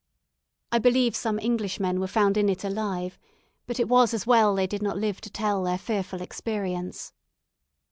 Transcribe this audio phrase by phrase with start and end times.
[0.71, 3.19] I believe some Englishmen were found in it alive;
[3.67, 7.13] but it was as well that they did not live to tell their fearful experience.